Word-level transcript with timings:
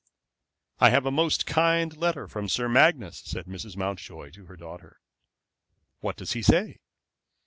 "I 0.79 0.89
have 0.89 1.05
a 1.05 1.11
most 1.11 1.45
kind 1.45 1.95
letter 1.95 2.27
from 2.27 2.49
Sir 2.49 2.67
Magnus," 2.67 3.19
said 3.19 3.45
Mrs. 3.45 3.77
Mountjoy 3.77 4.31
to 4.31 4.45
her 4.47 4.55
daughter. 4.57 4.99
"What 5.99 6.15
does 6.17 6.31
he 6.31 6.41
say?" 6.41 6.79